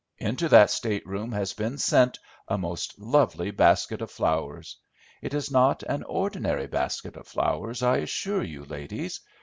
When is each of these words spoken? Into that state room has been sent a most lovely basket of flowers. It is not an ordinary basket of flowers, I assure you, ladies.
Into 0.17 0.49
that 0.49 0.71
state 0.71 1.05
room 1.05 1.31
has 1.33 1.53
been 1.53 1.77
sent 1.77 2.17
a 2.47 2.57
most 2.57 2.97
lovely 2.97 3.51
basket 3.51 4.01
of 4.01 4.09
flowers. 4.09 4.75
It 5.21 5.31
is 5.35 5.51
not 5.51 5.83
an 5.83 6.01
ordinary 6.05 6.65
basket 6.65 7.15
of 7.17 7.27
flowers, 7.27 7.83
I 7.83 7.97
assure 7.97 8.41
you, 8.41 8.65
ladies. 8.65 9.19